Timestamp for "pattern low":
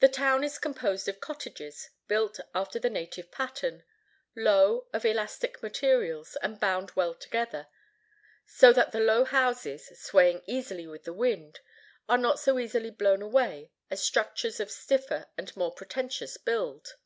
3.30-4.88